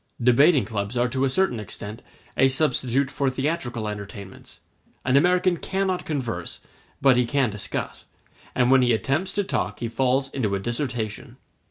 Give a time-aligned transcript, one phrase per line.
[0.19, 2.01] Debating clubs are to a certain extent
[2.35, 4.59] a substitute for theatrical entertainments:
[5.05, 6.59] an American cannot converse,
[7.03, 8.05] but he can discuss;
[8.55, 11.37] and when he attempts to talk he falls into a dissertation.